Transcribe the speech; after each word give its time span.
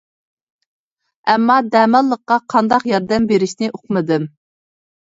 ئەمما 1.33 1.59
دەماللىققا 1.75 2.39
قانداق 2.55 2.89
ياردەم 2.95 3.33
بېرىشنى 3.35 3.73
ئۇقمىدىم. 3.75 4.33